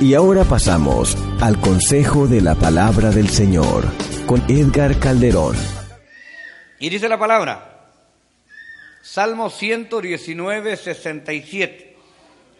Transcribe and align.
Y 0.00 0.14
ahora 0.14 0.44
pasamos 0.44 1.16
al 1.40 1.60
consejo 1.60 2.28
de 2.28 2.40
la 2.40 2.54
palabra 2.54 3.10
del 3.10 3.28
Señor 3.28 3.84
con 4.26 4.40
Edgar 4.48 4.96
Calderón. 5.00 5.56
Y 6.78 6.88
dice 6.88 7.08
la 7.08 7.18
palabra, 7.18 7.90
Salmo 9.02 9.50
119, 9.50 10.76
67. 10.76 11.96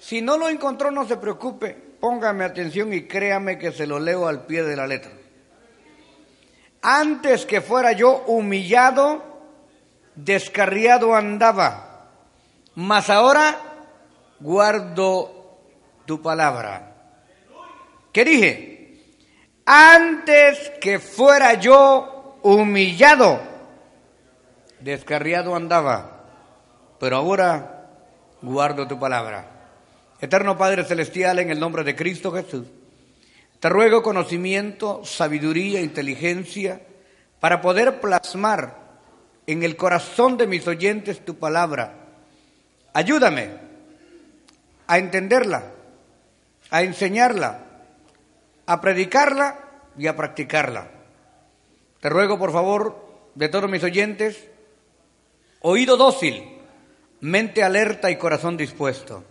Si 0.00 0.20
no 0.20 0.36
lo 0.36 0.48
encontró, 0.48 0.90
no 0.90 1.06
se 1.06 1.16
preocupe, 1.16 1.76
póngame 2.00 2.42
atención 2.42 2.92
y 2.92 3.02
créame 3.02 3.56
que 3.56 3.70
se 3.70 3.86
lo 3.86 4.00
leo 4.00 4.26
al 4.26 4.44
pie 4.44 4.64
de 4.64 4.74
la 4.74 4.88
letra. 4.88 5.12
Antes 6.82 7.46
que 7.46 7.60
fuera 7.60 7.92
yo 7.92 8.24
humillado, 8.26 9.22
descarriado 10.16 11.14
andaba, 11.14 12.10
mas 12.74 13.08
ahora 13.10 13.60
guardo 14.40 15.60
tu 16.04 16.20
palabra. 16.20 16.87
¿Qué 18.12 18.24
dije? 18.24 18.78
Antes 19.64 20.72
que 20.80 20.98
fuera 20.98 21.54
yo 21.54 22.38
humillado, 22.42 23.40
descarriado 24.80 25.54
andaba, 25.54 26.24
pero 26.98 27.16
ahora 27.16 27.86
guardo 28.40 28.88
tu 28.88 28.98
palabra. 28.98 29.46
Eterno 30.20 30.56
Padre 30.56 30.84
Celestial, 30.84 31.38
en 31.38 31.50
el 31.50 31.60
nombre 31.60 31.84
de 31.84 31.94
Cristo 31.94 32.32
Jesús, 32.32 32.66
te 33.60 33.68
ruego 33.68 34.02
conocimiento, 34.02 35.04
sabiduría, 35.04 35.80
inteligencia, 35.80 36.80
para 37.40 37.60
poder 37.60 38.00
plasmar 38.00 38.74
en 39.46 39.62
el 39.62 39.76
corazón 39.76 40.36
de 40.36 40.46
mis 40.46 40.66
oyentes 40.66 41.24
tu 41.24 41.36
palabra. 41.36 41.94
Ayúdame 42.92 43.50
a 44.86 44.98
entenderla, 44.98 45.64
a 46.70 46.82
enseñarla, 46.82 47.67
a 48.68 48.82
predicarla 48.82 49.58
y 49.96 50.08
a 50.08 50.14
practicarla. 50.14 50.90
Te 52.00 52.10
ruego, 52.10 52.38
por 52.38 52.52
favor, 52.52 53.02
de 53.34 53.48
todos 53.48 53.70
mis 53.70 53.82
oyentes, 53.82 54.46
oído 55.60 55.96
dócil, 55.96 56.44
mente 57.22 57.64
alerta 57.64 58.10
y 58.10 58.16
corazón 58.16 58.58
dispuesto. 58.58 59.24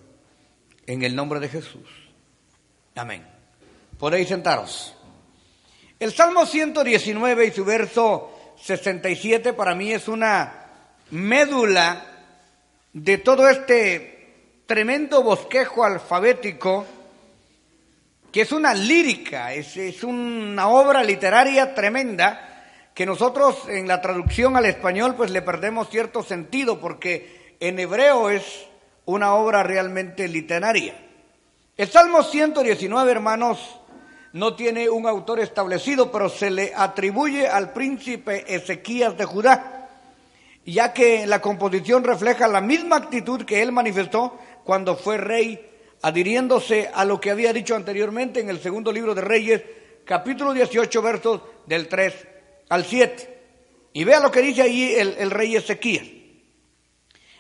En 0.87 1.03
el 1.03 1.15
nombre 1.15 1.39
de 1.39 1.49
Jesús. 1.49 1.87
Amén. 2.95 3.27
Podéis 3.99 4.29
sentaros. 4.29 4.95
El 5.99 6.11
Salmo 6.13 6.47
119 6.47 7.45
y 7.45 7.51
su 7.51 7.63
verso 7.63 8.55
67 8.59 9.53
para 9.53 9.75
mí 9.75 9.93
es 9.93 10.07
una 10.07 10.65
médula 11.11 12.05
de 12.91 13.19
todo 13.19 13.47
este 13.47 14.63
tremendo 14.65 15.21
bosquejo 15.21 15.83
alfabético 15.83 16.87
que 18.31 18.41
es 18.41 18.51
una 18.51 18.73
lírica, 18.73 19.53
es, 19.53 19.77
es 19.77 20.03
una 20.03 20.67
obra 20.67 21.03
literaria 21.03 21.73
tremenda 21.73 22.63
que 22.93 23.05
nosotros 23.05 23.69
en 23.69 23.87
la 23.87 24.01
traducción 24.01 24.57
al 24.57 24.65
español 24.65 25.15
pues 25.15 25.31
le 25.31 25.41
perdemos 25.41 25.89
cierto 25.89 26.23
sentido 26.23 26.79
porque 26.79 27.55
en 27.59 27.79
hebreo 27.79 28.29
es 28.29 28.43
una 29.05 29.35
obra 29.35 29.63
realmente 29.63 30.27
literaria. 30.27 30.95
El 31.77 31.87
Salmo 31.89 32.23
119, 32.23 33.11
hermanos, 33.11 33.79
no 34.33 34.55
tiene 34.55 34.89
un 34.89 35.07
autor 35.07 35.39
establecido, 35.39 36.11
pero 36.11 36.27
se 36.27 36.49
le 36.49 36.73
atribuye 36.75 37.47
al 37.47 37.71
príncipe 37.71 38.43
Ezequías 38.53 39.17
de 39.17 39.25
Judá, 39.25 39.89
ya 40.65 40.91
que 40.91 41.25
la 41.27 41.39
composición 41.39 42.03
refleja 42.03 42.47
la 42.47 42.61
misma 42.61 42.97
actitud 42.97 43.45
que 43.45 43.61
él 43.61 43.71
manifestó 43.71 44.37
cuando 44.63 44.95
fue 44.95 45.17
rey, 45.17 45.63
adhiriéndose 46.01 46.89
a 46.93 47.05
lo 47.05 47.19
que 47.19 47.31
había 47.31 47.53
dicho 47.53 47.75
anteriormente 47.75 48.39
en 48.39 48.49
el 48.49 48.59
segundo 48.59 48.91
libro 48.91 49.15
de 49.15 49.21
Reyes, 49.21 49.61
capítulo 50.05 50.53
18, 50.53 51.01
versos 51.01 51.41
del 51.65 51.87
3 51.87 52.13
al 52.69 52.85
7. 52.85 53.37
Y 53.93 54.03
vea 54.03 54.19
lo 54.19 54.31
que 54.31 54.41
dice 54.41 54.61
ahí 54.61 54.93
el, 54.93 55.15
el 55.17 55.31
rey 55.31 55.55
Ezequías. 55.55 56.05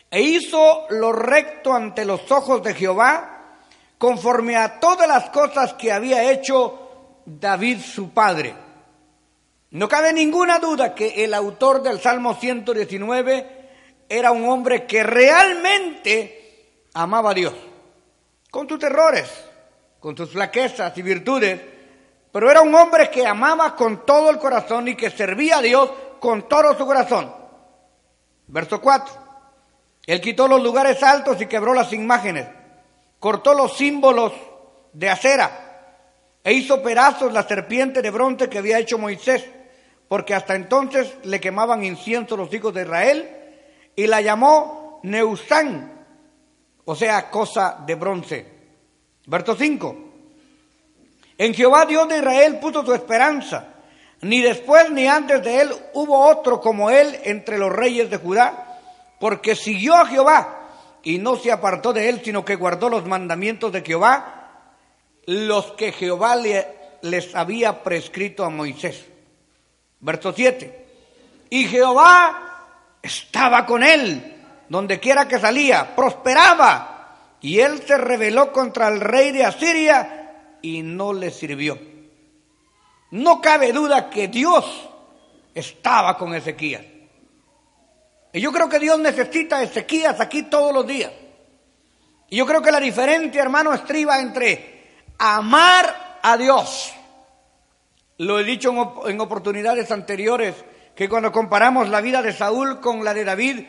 E 0.09 0.21
hizo 0.21 0.85
lo 0.89 1.11
recto 1.11 1.73
ante 1.73 2.05
los 2.05 2.31
ojos 2.31 2.63
de 2.63 2.73
Jehová, 2.73 3.57
conforme 3.97 4.55
a 4.55 4.79
todas 4.79 5.07
las 5.07 5.29
cosas 5.29 5.73
que 5.73 5.91
había 5.91 6.31
hecho 6.31 7.21
David 7.25 7.79
su 7.81 8.11
padre. 8.11 8.55
No 9.71 9.89
cabe 9.89 10.13
ninguna 10.13 10.59
duda 10.59 10.95
que 10.95 11.25
el 11.25 11.33
autor 11.33 11.83
del 11.83 11.99
Salmo 11.99 12.35
119 12.35 13.57
era 14.07 14.31
un 14.31 14.47
hombre 14.47 14.85
que 14.85 15.03
realmente 15.03 16.83
amaba 16.93 17.31
a 17.31 17.33
Dios, 17.33 17.53
con 18.49 18.67
sus 18.67 18.81
errores, 18.83 19.29
con 19.99 20.15
sus 20.15 20.31
flaquezas 20.31 20.97
y 20.97 21.01
virtudes, 21.01 21.59
pero 22.31 22.51
era 22.51 22.61
un 22.61 22.73
hombre 22.75 23.09
que 23.09 23.25
amaba 23.25 23.75
con 23.75 24.05
todo 24.05 24.29
el 24.29 24.37
corazón 24.37 24.87
y 24.87 24.95
que 24.95 25.09
servía 25.09 25.57
a 25.57 25.61
Dios 25.61 25.91
con 26.19 26.47
todo 26.47 26.77
su 26.77 26.85
corazón. 26.85 27.33
Verso 28.47 28.79
4. 28.81 29.27
Él 30.05 30.21
quitó 30.21 30.47
los 30.47 30.63
lugares 30.63 31.03
altos 31.03 31.41
y 31.41 31.47
quebró 31.47 31.73
las 31.73 31.91
imágenes, 31.91 32.47
cortó 33.19 33.53
los 33.53 33.75
símbolos 33.75 34.31
de 34.93 35.09
acera 35.09 35.63
e 36.43 36.53
hizo 36.53 36.81
pedazos 36.81 37.33
la 37.33 37.43
serpiente 37.43 38.01
de 38.01 38.09
bronce 38.09 38.49
que 38.49 38.57
había 38.57 38.79
hecho 38.79 38.97
Moisés, 38.97 39.45
porque 40.07 40.33
hasta 40.33 40.55
entonces 40.55 41.13
le 41.23 41.41
quemaban 41.41 41.83
incienso 41.83 42.37
los 42.37 42.53
hijos 42.53 42.73
de 42.73 42.83
Israel, 42.83 43.29
y 43.97 44.07
la 44.07 44.21
llamó 44.21 45.01
Neusán, 45.03 45.96
o 46.89 46.95
sea, 46.95 47.29
cosa 47.29 47.83
de 47.85 47.95
bronce. 47.95 48.45
Verso 49.25 49.55
5. 49.55 49.97
En 51.37 51.53
Jehová 51.53 51.85
Dios 51.85 52.07
de 52.07 52.19
Israel 52.19 52.59
puso 52.59 52.85
su 52.85 52.93
esperanza, 52.93 53.67
ni 54.21 54.41
después 54.41 54.89
ni 54.91 55.05
antes 55.05 55.43
de 55.43 55.61
él 55.61 55.75
hubo 55.93 56.25
otro 56.27 56.61
como 56.61 56.89
él 56.89 57.19
entre 57.25 57.57
los 57.57 57.73
reyes 57.73 58.09
de 58.09 58.15
Judá, 58.15 58.79
porque 59.19 59.53
siguió 59.53 59.95
a 59.95 60.05
Jehová 60.05 60.69
y 61.03 61.17
no 61.17 61.35
se 61.35 61.51
apartó 61.51 61.91
de 61.91 62.07
él, 62.07 62.21
sino 62.23 62.45
que 62.45 62.55
guardó 62.55 62.87
los 62.87 63.05
mandamientos 63.05 63.73
de 63.73 63.81
Jehová 63.81 64.33
los 65.25 65.73
que 65.73 65.91
Jehová 65.91 66.37
les 67.01 67.35
había 67.35 67.83
prescrito 67.83 68.45
a 68.45 68.49
Moisés. 68.49 69.05
Verso 69.99 70.31
7. 70.31 70.87
Y 71.49 71.65
Jehová 71.65 72.63
estaba 73.01 73.65
con 73.65 73.83
él, 73.83 74.36
donde 74.69 74.99
quiera 74.99 75.27
que 75.27 75.39
salía, 75.39 75.95
prosperaba. 75.95 76.93
Y 77.41 77.59
él 77.59 77.83
se 77.85 77.97
rebeló 77.97 78.51
contra 78.51 78.87
el 78.87 78.99
rey 78.99 79.31
de 79.31 79.45
Asiria 79.45 80.57
y 80.61 80.81
no 80.81 81.13
le 81.13 81.31
sirvió. 81.31 81.79
No 83.11 83.41
cabe 83.41 83.71
duda 83.71 84.09
que 84.09 84.27
Dios 84.27 84.89
estaba 85.53 86.17
con 86.17 86.33
Ezequías. 86.33 86.83
Y 88.33 88.41
yo 88.41 88.51
creo 88.51 88.67
que 88.67 88.79
Dios 88.79 88.99
necesita 88.99 89.57
a 89.57 89.63
Ezequías 89.63 90.19
aquí 90.19 90.43
todos 90.43 90.73
los 90.73 90.85
días. 90.85 91.11
Y 92.29 92.37
yo 92.37 92.45
creo 92.45 92.61
que 92.61 92.71
la 92.71 92.79
diferencia, 92.79 93.41
hermano, 93.41 93.73
estriba 93.73 94.19
entre 94.19 95.03
amar 95.17 96.19
a 96.21 96.37
Dios. 96.37 96.93
Lo 98.17 98.39
he 98.39 98.43
dicho 98.43 98.73
en 99.07 99.21
oportunidades 99.21 99.91
anteriores, 99.91 100.55
que 100.95 101.07
cuando 101.07 101.31
comparamos 101.31 101.89
la 101.89 102.01
vida 102.01 102.21
de 102.21 102.33
Saúl 102.33 102.81
con 102.81 103.05
la 103.05 103.13
de 103.13 103.23
David, 103.23 103.63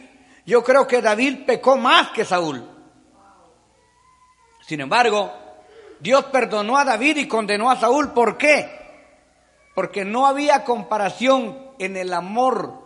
yo 0.49 0.65
creo 0.65 0.87
que 0.87 1.03
David 1.03 1.45
pecó 1.45 1.77
más 1.77 2.09
que 2.09 2.25
Saúl. 2.25 2.67
Sin 4.67 4.81
embargo, 4.81 5.31
Dios 6.01 6.25
perdonó 6.25 6.79
a 6.79 6.87
David 6.87 7.19
y 7.19 7.29
condenó 7.29 7.71
a 7.71 7.79
Saúl. 7.79 8.13
¿Por 8.13 8.39
qué? 8.39 8.67
Porque 9.75 10.07
no 10.07 10.27
había 10.27 10.65
comparación 10.65 11.73
en 11.79 11.99
el 11.99 12.15
amor 12.15 12.83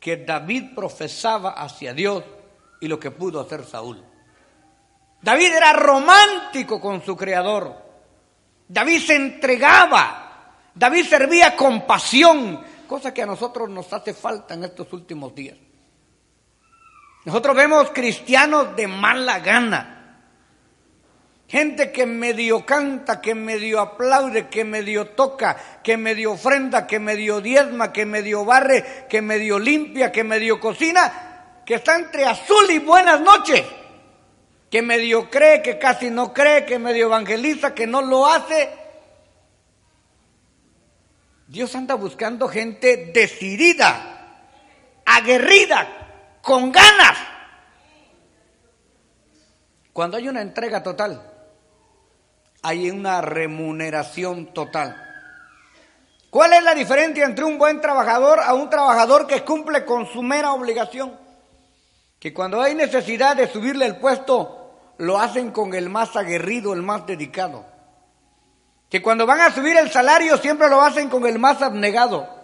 que 0.00 0.16
David 0.16 0.74
profesaba 0.74 1.50
hacia 1.50 1.94
Dios 1.94 2.24
y 2.80 2.88
lo 2.88 2.98
que 2.98 3.12
pudo 3.12 3.40
hacer 3.40 3.64
Saúl. 3.64 4.02
David 5.20 5.54
era 5.54 5.74
romántico 5.74 6.80
con 6.80 7.00
su 7.04 7.16
creador. 7.16 7.80
David 8.66 9.02
se 9.02 9.14
entregaba. 9.14 10.56
David 10.74 11.06
servía 11.06 11.54
con 11.54 11.86
pasión, 11.86 12.60
cosa 12.88 13.14
que 13.14 13.22
a 13.22 13.26
nosotros 13.26 13.70
nos 13.70 13.92
hace 13.92 14.12
falta 14.14 14.54
en 14.54 14.64
estos 14.64 14.92
últimos 14.92 15.32
días. 15.32 15.56
Nosotros 17.24 17.56
vemos 17.56 17.90
cristianos 17.90 18.74
de 18.76 18.88
mala 18.88 19.38
gana. 19.40 19.88
Gente 21.48 21.92
que 21.92 22.06
medio 22.06 22.64
canta, 22.64 23.20
que 23.20 23.34
medio 23.34 23.80
aplaude, 23.80 24.48
que 24.48 24.64
medio 24.64 25.08
toca, 25.08 25.56
que 25.82 25.96
medio 25.96 26.32
ofrenda, 26.32 26.86
que 26.86 26.98
medio 26.98 27.40
diezma, 27.40 27.92
que 27.92 28.06
medio 28.06 28.44
barre, 28.44 29.06
que 29.08 29.20
medio 29.20 29.58
limpia, 29.58 30.10
que 30.10 30.24
medio 30.24 30.58
cocina, 30.58 31.62
que 31.66 31.74
está 31.74 31.96
entre 31.96 32.24
azul 32.24 32.70
y 32.70 32.78
buenas 32.78 33.20
noches 33.20 33.62
que 34.72 34.80
medio 34.80 35.28
cree, 35.28 35.60
que 35.60 35.78
casi 35.78 36.08
no 36.08 36.32
cree, 36.32 36.64
que 36.64 36.78
medio 36.78 37.04
evangeliza, 37.04 37.74
que 37.74 37.86
no 37.86 38.00
lo 38.00 38.26
hace. 38.26 38.70
Dios 41.46 41.76
anda 41.76 41.94
buscando 41.94 42.48
gente 42.48 43.12
decidida, 43.12 44.48
aguerrida, 45.04 46.01
con 46.42 46.72
ganas. 46.72 47.16
Cuando 49.92 50.16
hay 50.16 50.28
una 50.28 50.42
entrega 50.42 50.82
total, 50.82 51.22
hay 52.62 52.90
una 52.90 53.20
remuneración 53.20 54.52
total. 54.52 54.96
¿Cuál 56.30 56.54
es 56.54 56.62
la 56.62 56.74
diferencia 56.74 57.26
entre 57.26 57.44
un 57.44 57.58
buen 57.58 57.80
trabajador 57.80 58.40
a 58.40 58.54
un 58.54 58.70
trabajador 58.70 59.26
que 59.26 59.44
cumple 59.44 59.84
con 59.84 60.06
su 60.06 60.22
mera 60.22 60.52
obligación? 60.52 61.18
Que 62.18 62.32
cuando 62.32 62.62
hay 62.62 62.74
necesidad 62.74 63.36
de 63.36 63.48
subirle 63.48 63.84
el 63.84 63.96
puesto, 63.96 64.94
lo 64.98 65.18
hacen 65.18 65.50
con 65.50 65.74
el 65.74 65.90
más 65.90 66.16
aguerrido, 66.16 66.72
el 66.72 66.82
más 66.82 67.06
dedicado. 67.06 67.66
Que 68.88 69.02
cuando 69.02 69.26
van 69.26 69.40
a 69.40 69.52
subir 69.52 69.76
el 69.76 69.90
salario, 69.90 70.38
siempre 70.38 70.70
lo 70.70 70.80
hacen 70.80 71.10
con 71.10 71.26
el 71.26 71.38
más 71.38 71.60
abnegado. 71.60 72.41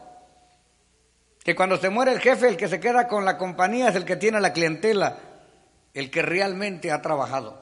Que 1.49 1.56
cuando 1.56 1.79
se 1.79 1.89
muere 1.89 2.12
el 2.12 2.21
jefe, 2.21 2.47
el 2.47 2.59
que 2.59 2.69
se 2.69 2.79
queda 2.79 3.09
con 3.09 3.25
la 3.25 3.39
compañía 3.39 3.89
es 3.89 3.97
el 3.97 4.05
que 4.05 4.17
tiene 4.17 4.39
la 4.39 4.53
clientela, 4.53 5.17
el 5.95 6.11
que 6.11 6.21
realmente 6.21 6.93
ha 6.93 7.00
trabajado. 7.00 7.59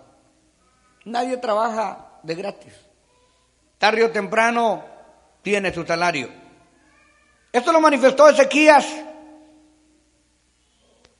Nadie 1.04 1.36
trabaja 1.36 2.18
de 2.24 2.34
gratis. 2.34 2.72
Tarde 3.78 4.02
o 4.02 4.10
temprano 4.10 4.84
tiene 5.40 5.72
su 5.72 5.86
salario. 5.86 6.28
Esto 7.52 7.72
lo 7.72 7.80
manifestó 7.80 8.28
Ezequías 8.28 8.88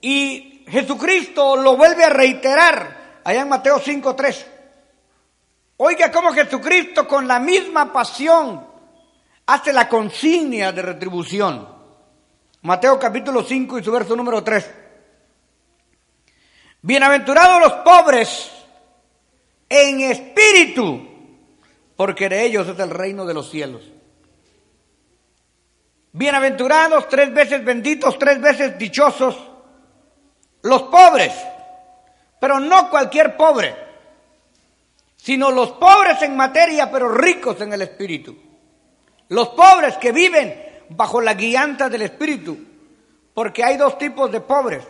y 0.01 0.65
Jesucristo 0.67 1.55
lo 1.55 1.77
vuelve 1.77 2.03
a 2.03 2.11
reiterar 2.11 3.21
allá 3.23 3.43
en 3.43 3.49
Mateo 3.49 3.79
5.3. 3.79 4.45
Oiga 5.77 6.11
cómo 6.11 6.33
Jesucristo 6.33 7.07
con 7.07 7.29
la 7.29 7.39
misma 7.39 7.93
pasión 7.93 8.67
hace 9.47 9.73
la 9.73 9.89
consigna 9.89 10.73
de 10.73 10.83
retribución. 10.83 11.76
Mateo 12.67 12.99
capítulo 12.99 13.45
5 13.45 13.79
y 13.79 13.85
su 13.85 13.93
verso 13.93 14.17
número 14.17 14.43
3. 14.43 14.75
Bienaventurados 16.83 17.61
los 17.61 17.73
pobres 17.85 18.51
en 19.69 20.01
espíritu, 20.01 21.01
porque 21.95 22.29
de 22.29 22.45
ellos 22.45 22.67
es 22.67 22.77
el 22.81 22.91
reino 22.91 23.25
de 23.25 23.35
los 23.35 23.49
cielos. 23.51 23.85
Bienaventurados, 26.11 27.09
tres 27.09 27.33
veces 27.33 27.65
benditos, 27.65 28.19
tres 28.19 28.41
veces 28.41 28.77
dichosos, 28.77 29.37
los 30.63 30.83
pobres, 30.83 31.35
pero 32.41 32.59
no 32.59 32.91
cualquier 32.91 33.37
pobre, 33.37 33.77
sino 35.15 35.53
los 35.53 35.71
pobres 35.71 36.21
en 36.23 36.37
materia, 36.37 36.91
pero 36.91 37.11
ricos 37.11 37.61
en 37.61 37.73
el 37.73 37.83
espíritu. 37.83 38.37
Los 39.29 39.51
pobres 39.51 39.97
que 39.99 40.11
viven 40.11 40.67
bajo 40.91 41.21
la 41.21 41.35
guianza 41.35 41.89
del 41.89 42.03
espíritu, 42.03 42.59
porque 43.35 43.65
hay 43.65 43.77
dos 43.77 43.99
tipos 43.99 44.31
de 44.31 44.41
pobres. 44.41 44.85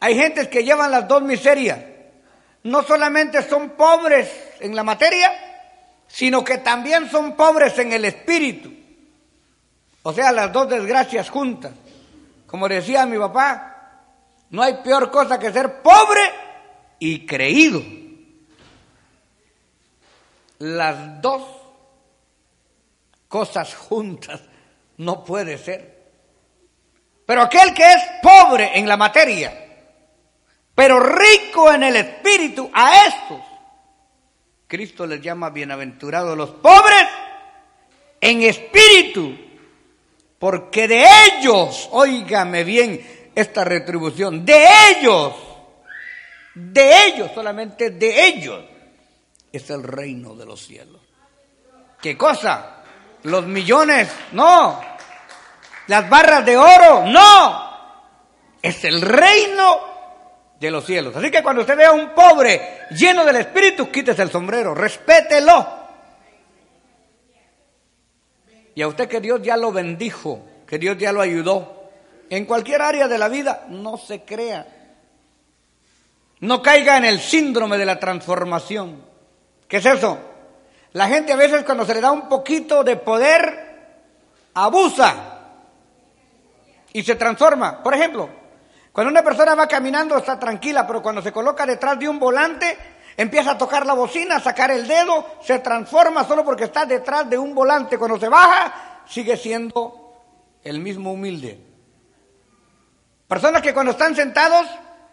Hay 0.00 0.14
gentes 0.14 0.48
que 0.48 0.64
llevan 0.64 0.90
las 0.90 1.06
dos 1.06 1.22
miserias 1.22 1.78
no 2.62 2.82
solamente 2.82 3.42
son 3.42 3.70
pobres 3.70 4.30
en 4.60 4.76
la 4.76 4.82
materia, 4.82 5.32
sino 6.06 6.44
que 6.44 6.58
también 6.58 7.10
son 7.10 7.36
pobres 7.36 7.78
en 7.78 7.92
el 7.92 8.04
espíritu. 8.04 8.72
O 10.02 10.12
sea, 10.12 10.32
las 10.32 10.52
dos 10.52 10.68
desgracias 10.68 11.30
juntas. 11.30 11.72
Como 12.46 12.68
decía 12.68 13.06
mi 13.06 13.18
papá, 13.18 14.02
no 14.50 14.62
hay 14.62 14.74
peor 14.82 15.10
cosa 15.10 15.38
que 15.38 15.52
ser 15.52 15.80
pobre 15.82 16.20
y 16.98 17.24
creído. 17.24 17.82
Las 20.58 21.22
dos 21.22 21.42
cosas 23.30 23.74
juntas 23.74 24.42
no 24.98 25.24
puede 25.24 25.56
ser. 25.56 26.00
Pero 27.24 27.42
aquel 27.42 27.72
que 27.72 27.84
es 27.84 28.02
pobre 28.20 28.76
en 28.76 28.88
la 28.88 28.96
materia, 28.96 29.54
pero 30.74 30.98
rico 30.98 31.72
en 31.72 31.84
el 31.84 31.96
espíritu, 31.96 32.68
a 32.74 33.06
estos 33.06 33.40
Cristo 34.66 35.06
les 35.06 35.22
llama 35.22 35.50
bienaventurados 35.50 36.36
los 36.36 36.50
pobres 36.50 37.04
en 38.20 38.42
espíritu, 38.42 39.36
porque 40.38 40.88
de 40.88 41.04
ellos, 41.26 41.88
óigame 41.92 42.64
bien 42.64 43.30
esta 43.34 43.64
retribución, 43.64 44.44
de 44.44 44.64
ellos, 44.90 45.34
de 46.54 47.06
ellos, 47.06 47.30
solamente 47.32 47.90
de 47.90 48.26
ellos, 48.26 48.64
es 49.52 49.70
el 49.70 49.84
reino 49.84 50.34
de 50.34 50.46
los 50.46 50.66
cielos. 50.66 51.00
¿Qué 52.02 52.16
cosa? 52.16 52.79
Los 53.24 53.46
millones, 53.46 54.08
no. 54.32 54.80
Las 55.86 56.08
barras 56.08 56.44
de 56.44 56.56
oro, 56.56 57.04
no. 57.06 57.70
Es 58.62 58.84
el 58.84 59.00
reino 59.02 59.80
de 60.58 60.70
los 60.70 60.84
cielos. 60.84 61.16
Así 61.16 61.30
que 61.30 61.42
cuando 61.42 61.62
usted 61.62 61.76
vea 61.76 61.88
a 61.88 61.92
un 61.92 62.10
pobre 62.10 62.86
lleno 62.90 63.24
del 63.24 63.36
Espíritu, 63.36 63.90
quítese 63.90 64.22
el 64.22 64.30
sombrero, 64.30 64.74
respételo. 64.74 65.80
Y 68.74 68.82
a 68.82 68.88
usted 68.88 69.08
que 69.08 69.20
Dios 69.20 69.40
ya 69.42 69.56
lo 69.56 69.72
bendijo, 69.72 70.46
que 70.66 70.78
Dios 70.78 70.96
ya 70.96 71.12
lo 71.12 71.20
ayudó, 71.20 71.90
en 72.28 72.44
cualquier 72.44 72.80
área 72.82 73.08
de 73.08 73.18
la 73.18 73.28
vida, 73.28 73.66
no 73.68 73.98
se 73.98 74.22
crea. 74.22 74.66
No 76.40 76.62
caiga 76.62 76.96
en 76.96 77.04
el 77.04 77.20
síndrome 77.20 77.76
de 77.76 77.86
la 77.86 77.98
transformación. 77.98 79.04
¿Qué 79.66 79.78
es 79.78 79.86
eso? 79.86 80.18
La 80.92 81.06
gente 81.06 81.32
a 81.32 81.36
veces 81.36 81.64
cuando 81.64 81.84
se 81.84 81.94
le 81.94 82.00
da 82.00 82.10
un 82.10 82.28
poquito 82.28 82.82
de 82.82 82.96
poder, 82.96 83.70
abusa 84.54 85.14
y 86.92 87.02
se 87.02 87.14
transforma. 87.14 87.82
Por 87.82 87.94
ejemplo, 87.94 88.28
cuando 88.92 89.10
una 89.10 89.22
persona 89.22 89.54
va 89.54 89.68
caminando 89.68 90.16
está 90.16 90.38
tranquila, 90.38 90.86
pero 90.86 91.00
cuando 91.00 91.22
se 91.22 91.32
coloca 91.32 91.64
detrás 91.64 91.98
de 91.98 92.08
un 92.08 92.18
volante, 92.18 92.76
empieza 93.16 93.52
a 93.52 93.58
tocar 93.58 93.86
la 93.86 93.92
bocina, 93.92 94.36
a 94.36 94.40
sacar 94.40 94.72
el 94.72 94.88
dedo, 94.88 95.24
se 95.42 95.60
transforma 95.60 96.24
solo 96.24 96.44
porque 96.44 96.64
está 96.64 96.84
detrás 96.84 97.30
de 97.30 97.38
un 97.38 97.54
volante. 97.54 97.96
Cuando 97.96 98.18
se 98.18 98.28
baja, 98.28 99.02
sigue 99.06 99.36
siendo 99.36 100.12
el 100.64 100.80
mismo 100.80 101.12
humilde. 101.12 101.66
Personas 103.28 103.62
que 103.62 103.72
cuando 103.72 103.92
están 103.92 104.16
sentados 104.16 104.66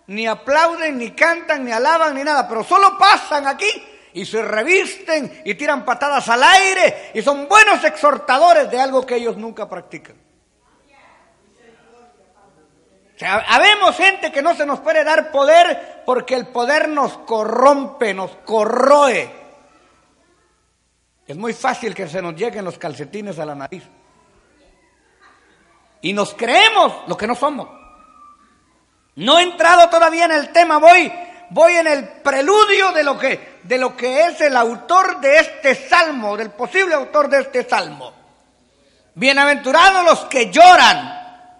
ni 0.07 0.25
aplauden, 0.25 0.97
ni 0.97 1.11
cantan, 1.11 1.65
ni 1.65 1.71
alaban, 1.71 2.15
ni 2.15 2.23
nada, 2.23 2.47
pero 2.47 2.63
solo 2.63 2.97
pasan 2.97 3.45
aquí 3.45 3.67
y 4.17 4.25
se 4.25 4.41
revisten 4.41 5.43
y 5.45 5.53
tiran 5.53 5.85
patadas 5.85 6.27
al 6.27 6.41
aire 6.41 7.11
y 7.13 7.21
son 7.21 7.47
buenos 7.47 7.83
exhortadores 7.83 8.69
de 8.71 8.79
algo 8.79 9.05
que 9.05 9.15
ellos 9.15 9.37
nunca 9.37 9.69
practican. 9.69 10.15
O 13.15 13.19
sea, 13.19 13.45
habemos 13.47 13.95
gente 13.95 14.31
que 14.31 14.41
no 14.41 14.55
se 14.55 14.65
nos 14.65 14.79
puede 14.79 15.03
dar 15.03 15.31
poder 15.31 16.01
porque 16.03 16.33
el 16.33 16.47
poder 16.47 16.89
nos 16.89 17.15
corrompe, 17.19 18.15
nos 18.15 18.31
corroe. 18.37 19.31
Es 21.27 21.37
muy 21.37 21.53
fácil 21.53 21.93
que 21.93 22.07
se 22.07 22.19
nos 22.19 22.33
lleguen 22.35 22.65
los 22.65 22.79
calcetines 22.79 23.37
a 23.37 23.45
la 23.45 23.53
nariz. 23.53 23.83
Y 26.01 26.11
nos 26.11 26.33
creemos 26.33 27.07
lo 27.07 27.15
que 27.15 27.27
no 27.27 27.35
somos. 27.35 27.67
No 29.15 29.37
he 29.37 29.43
entrado 29.43 29.89
todavía 29.89 30.25
en 30.25 30.31
el 30.31 30.51
tema, 30.51 30.79
voy, 30.79 31.11
voy 31.51 31.73
en 31.73 31.85
el 31.85 32.07
preludio 32.23 32.91
de 32.93 33.03
lo 33.03 33.17
que, 33.17 33.56
de 33.67 33.77
lo 33.77 33.97
que 33.97 34.25
es 34.27 34.39
el 34.39 34.55
autor 34.55 35.19
de 35.19 35.39
este 35.39 35.75
salmo, 35.75 36.37
del 36.37 36.51
posible 36.51 36.95
autor 36.95 37.27
de 37.27 37.41
este 37.41 37.67
salmo. 37.67 38.13
Bienaventurados 39.13 40.05
los 40.05 40.19
que 40.25 40.49
lloran, 40.49 41.51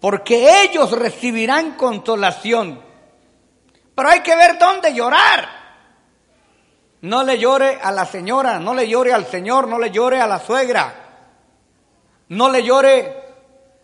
porque 0.00 0.62
ellos 0.62 0.92
recibirán 0.92 1.72
consolación. 1.72 2.80
Pero 3.94 4.08
hay 4.08 4.20
que 4.20 4.36
ver 4.36 4.56
dónde 4.58 4.94
llorar. 4.94 5.48
No 7.00 7.24
le 7.24 7.38
llore 7.38 7.78
a 7.82 7.90
la 7.90 8.04
señora, 8.04 8.60
no 8.60 8.74
le 8.74 8.88
llore 8.88 9.12
al 9.12 9.26
señor, 9.26 9.66
no 9.66 9.78
le 9.78 9.90
llore 9.90 10.20
a 10.20 10.26
la 10.26 10.38
suegra, 10.38 10.94
no 12.28 12.50
le 12.50 12.62
llore 12.62 13.24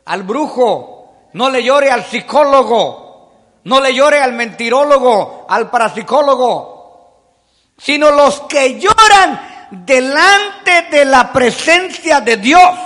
al 0.04 0.22
brujo, 0.22 1.28
no 1.32 1.50
le 1.50 1.62
llore 1.62 1.90
al 1.90 2.04
psicólogo, 2.04 3.32
no 3.64 3.80
le 3.80 3.94
llore 3.94 4.20
al 4.20 4.32
mentirólogo, 4.32 5.46
al 5.48 5.70
parapsicólogo, 5.70 6.73
sino 7.76 8.10
los 8.10 8.42
que 8.42 8.78
lloran 8.80 9.40
delante 9.70 10.82
de 10.90 11.04
la 11.04 11.32
presencia 11.32 12.20
de 12.20 12.36
Dios 12.36 12.78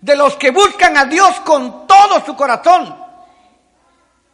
de 0.00 0.16
los 0.16 0.36
que 0.36 0.50
buscan 0.50 0.96
a 0.96 1.04
Dios 1.04 1.40
con 1.40 1.86
todo 1.86 2.24
su 2.24 2.36
corazón. 2.36 2.96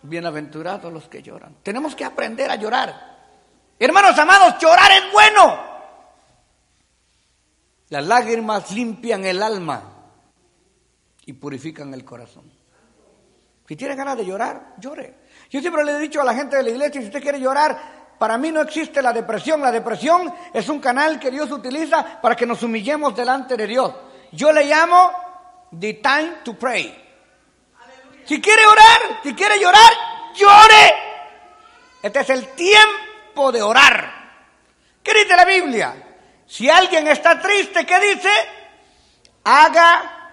Bienaventurados 0.03 0.93
los 0.93 1.09
que 1.09 1.23
lloran. 1.23 1.57
Tenemos 1.63 1.95
que 1.95 2.05
aprender 2.05 2.51
a 2.51 2.57
llorar. 2.57 3.15
Hermanos 3.79 4.19
amados, 4.19 4.57
llorar 4.61 4.91
es 4.93 5.13
bueno. 5.13 5.75
Las 7.89 8.05
lágrimas 8.05 8.71
limpian 8.73 9.25
el 9.25 9.43
alma 9.43 9.83
y 11.25 11.33
purifican 11.33 11.95
el 11.95 12.05
corazón. 12.05 12.51
Si 13.67 13.77
tiene 13.77 13.95
ganas 13.95 14.19
de 14.19 14.27
llorar, 14.27 14.75
llore. 14.79 15.15
Yo 15.49 15.61
siempre 15.61 15.85
le 15.85 15.93
he 15.93 15.99
dicho 15.99 16.21
a 16.21 16.25
la 16.25 16.35
gente 16.35 16.57
de 16.57 16.65
la 16.65 16.71
iglesia, 16.71 17.01
si 17.01 17.07
usted 17.07 17.23
quiere 17.23 17.41
llorar, 17.41 18.04
para 18.25 18.39
mí 18.39 18.51
no 18.51 18.63
existe 18.63 19.03
la 19.03 19.13
depresión. 19.13 19.61
La 19.61 19.71
depresión 19.71 20.35
es 20.51 20.71
un 20.71 20.81
canal 20.81 21.21
que 21.21 21.31
Dios 21.31 21.51
utiliza 21.51 22.23
para 22.23 22.35
que 22.35 22.47
nos 22.47 22.63
humillemos 22.63 23.15
delante 23.15 23.55
de 23.55 23.67
Dios. 23.67 23.93
Yo 24.33 24.51
le 24.51 24.65
llamo 24.65 25.13
the 25.79 25.93
time 26.03 26.37
to 26.43 26.55
pray. 26.55 27.05
Si 28.25 28.41
quiere 28.41 28.67
orar, 28.67 29.21
si 29.23 29.35
quiere 29.35 29.61
llorar, 29.61 29.93
llore. 30.35 30.95
Este 32.03 32.21
es 32.21 32.31
el 32.31 32.47
tiempo 32.55 33.53
de 33.53 33.61
orar. 33.61 34.11
¿Qué 35.03 35.13
dice 35.13 35.37
la 35.37 35.45
Biblia? 35.45 35.95
Si 36.47 36.71
alguien 36.71 37.07
está 37.09 37.39
triste, 37.39 37.85
¿qué 37.85 38.01
dice? 38.01 38.31
Haga 39.45 40.31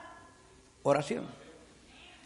oración. 0.83 1.29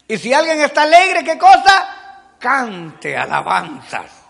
Y 0.06 0.16
si 0.16 0.32
alguien 0.32 0.60
está 0.60 0.82
alegre, 0.82 1.24
¿qué 1.24 1.36
cosa? 1.36 2.36
Cante 2.38 3.16
alabanzas. 3.16 4.25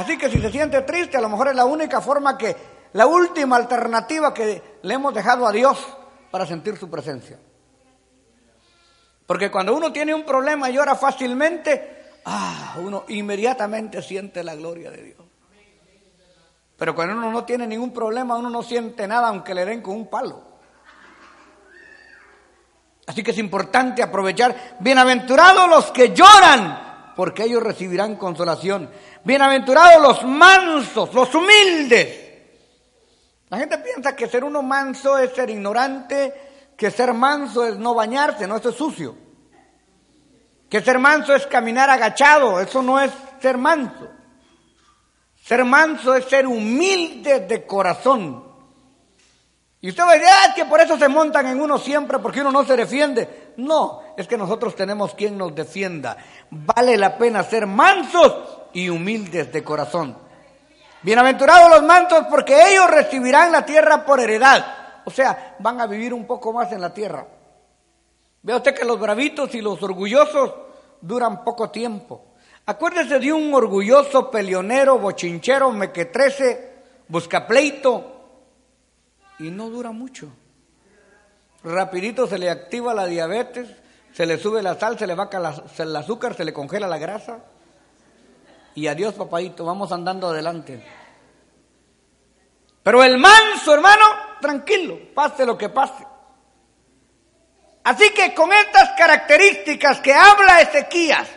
Así 0.00 0.16
que 0.16 0.30
si 0.30 0.40
se 0.40 0.50
siente 0.50 0.80
triste, 0.80 1.18
a 1.18 1.20
lo 1.20 1.28
mejor 1.28 1.48
es 1.48 1.54
la 1.54 1.66
única 1.66 2.00
forma 2.00 2.38
que, 2.38 2.56
la 2.94 3.06
última 3.06 3.56
alternativa 3.56 4.32
que 4.32 4.78
le 4.80 4.94
hemos 4.94 5.12
dejado 5.12 5.46
a 5.46 5.52
Dios 5.52 5.76
para 6.30 6.46
sentir 6.46 6.78
su 6.78 6.88
presencia. 6.88 7.38
Porque 9.26 9.50
cuando 9.50 9.76
uno 9.76 9.92
tiene 9.92 10.14
un 10.14 10.24
problema 10.24 10.70
y 10.70 10.72
llora 10.72 10.94
fácilmente, 10.94 12.12
ah, 12.24 12.76
uno 12.78 13.04
inmediatamente 13.08 14.00
siente 14.00 14.42
la 14.42 14.54
gloria 14.54 14.90
de 14.90 15.02
Dios. 15.02 15.18
Pero 16.78 16.94
cuando 16.94 17.14
uno 17.14 17.30
no 17.30 17.44
tiene 17.44 17.66
ningún 17.66 17.92
problema, 17.92 18.38
uno 18.38 18.48
no 18.48 18.62
siente 18.62 19.06
nada 19.06 19.28
aunque 19.28 19.52
le 19.52 19.66
den 19.66 19.82
con 19.82 19.96
un 19.96 20.06
palo. 20.08 20.42
Así 23.06 23.22
que 23.22 23.32
es 23.32 23.38
importante 23.38 24.02
aprovechar. 24.02 24.78
Bienaventurados 24.80 25.68
los 25.68 25.90
que 25.90 26.14
lloran, 26.14 26.89
porque 27.20 27.44
ellos 27.44 27.62
recibirán 27.62 28.16
consolación. 28.16 28.88
Bienaventurados 29.24 30.00
los 30.00 30.24
mansos, 30.24 31.12
los 31.12 31.34
humildes. 31.34 32.18
La 33.50 33.58
gente 33.58 33.76
piensa 33.76 34.16
que 34.16 34.26
ser 34.26 34.42
uno 34.42 34.62
manso 34.62 35.18
es 35.18 35.30
ser 35.34 35.50
ignorante, 35.50 36.72
que 36.78 36.90
ser 36.90 37.12
manso 37.12 37.66
es 37.66 37.76
no 37.76 37.92
bañarse, 37.92 38.46
no, 38.46 38.56
eso 38.56 38.70
es 38.70 38.74
sucio. 38.74 39.14
Que 40.70 40.80
ser 40.80 40.98
manso 40.98 41.34
es 41.34 41.46
caminar 41.46 41.90
agachado, 41.90 42.58
eso 42.58 42.80
no 42.80 42.98
es 42.98 43.12
ser 43.38 43.58
manso. 43.58 44.08
Ser 45.44 45.66
manso 45.66 46.14
es 46.14 46.24
ser 46.24 46.46
humilde 46.46 47.40
de 47.40 47.66
corazón. 47.66 48.50
Y 49.82 49.90
usted 49.90 50.04
va 50.04 50.10
a 50.12 50.14
decir, 50.14 50.28
ah, 50.30 50.54
que 50.54 50.64
por 50.64 50.80
eso 50.80 50.98
se 50.98 51.08
montan 51.08 51.46
en 51.48 51.60
uno 51.60 51.76
siempre, 51.76 52.18
porque 52.18 52.40
uno 52.40 52.50
no 52.50 52.64
se 52.64 52.76
defiende. 52.76 53.49
No, 53.60 54.02
es 54.16 54.26
que 54.26 54.38
nosotros 54.38 54.74
tenemos 54.74 55.14
quien 55.14 55.36
nos 55.36 55.54
defienda. 55.54 56.16
Vale 56.50 56.96
la 56.96 57.18
pena 57.18 57.42
ser 57.42 57.66
mansos 57.66 58.34
y 58.72 58.88
humildes 58.88 59.52
de 59.52 59.62
corazón. 59.62 60.16
Bienaventurados 61.02 61.70
los 61.70 61.82
mansos 61.82 62.26
porque 62.30 62.54
ellos 62.70 62.90
recibirán 62.90 63.52
la 63.52 63.64
tierra 63.66 64.04
por 64.04 64.18
heredad. 64.18 65.02
O 65.04 65.10
sea, 65.10 65.56
van 65.58 65.80
a 65.80 65.86
vivir 65.86 66.14
un 66.14 66.26
poco 66.26 66.52
más 66.52 66.72
en 66.72 66.80
la 66.80 66.94
tierra. 66.94 67.26
Vea 68.42 68.56
usted 68.56 68.74
que 68.74 68.84
los 68.86 68.98
bravitos 68.98 69.54
y 69.54 69.60
los 69.60 69.82
orgullosos 69.82 70.54
duran 71.00 71.44
poco 71.44 71.70
tiempo. 71.70 72.24
Acuérdese 72.64 73.18
de 73.18 73.32
un 73.32 73.52
orgulloso 73.52 74.30
peleonero, 74.30 74.98
bochinchero, 74.98 75.70
mequetrece, 75.70 76.78
buscapleito, 77.08 78.20
y 79.38 79.50
no 79.50 79.68
dura 79.68 79.90
mucho. 79.90 80.28
Rapidito 81.62 82.26
se 82.26 82.38
le 82.38 82.50
activa 82.50 82.94
la 82.94 83.06
diabetes, 83.06 83.68
se 84.12 84.26
le 84.26 84.38
sube 84.38 84.62
la 84.62 84.78
sal, 84.78 84.98
se 84.98 85.06
le 85.06 85.14
baja 85.14 85.38
el 85.78 85.96
azúcar, 85.96 86.34
se 86.34 86.44
le 86.44 86.52
congela 86.52 86.88
la 86.88 86.98
grasa. 86.98 87.40
Y 88.74 88.86
adiós, 88.86 89.14
papadito, 89.14 89.64
vamos 89.64 89.92
andando 89.92 90.28
adelante. 90.28 90.84
Pero 92.82 93.04
el 93.04 93.18
manso, 93.18 93.74
hermano, 93.74 94.04
tranquilo, 94.40 94.98
pase 95.14 95.44
lo 95.44 95.58
que 95.58 95.68
pase. 95.68 96.06
Así 97.84 98.10
que 98.10 98.34
con 98.34 98.52
estas 98.52 98.90
características 98.96 100.00
que 100.00 100.14
habla 100.14 100.60
Ezequías, 100.60 101.28